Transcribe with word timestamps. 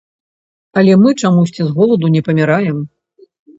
Але 0.81 0.95
мы 1.01 1.09
чамусьці 1.21 1.61
з 1.67 1.69
голаду 1.77 2.13
не 2.17 2.25
паміраем. 2.31 2.83